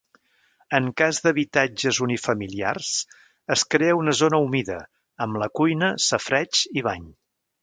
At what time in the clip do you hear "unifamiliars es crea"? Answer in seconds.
2.07-3.99